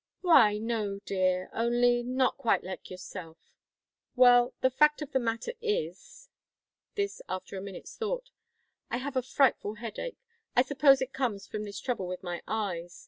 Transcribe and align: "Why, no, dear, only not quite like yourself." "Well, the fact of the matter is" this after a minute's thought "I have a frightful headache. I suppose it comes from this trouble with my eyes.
"Why, 0.21 0.57
no, 0.57 0.97
dear, 1.05 1.47
only 1.53 2.01
not 2.01 2.35
quite 2.35 2.63
like 2.63 2.89
yourself." 2.89 3.37
"Well, 4.15 4.55
the 4.61 4.71
fact 4.71 5.03
of 5.03 5.11
the 5.11 5.19
matter 5.19 5.53
is" 5.61 6.27
this 6.95 7.21
after 7.29 7.55
a 7.55 7.61
minute's 7.61 7.95
thought 7.97 8.31
"I 8.89 8.97
have 8.97 9.15
a 9.15 9.21
frightful 9.21 9.75
headache. 9.75 10.17
I 10.55 10.63
suppose 10.63 11.03
it 11.03 11.13
comes 11.13 11.45
from 11.45 11.65
this 11.65 11.79
trouble 11.79 12.07
with 12.07 12.23
my 12.23 12.41
eyes. 12.47 12.99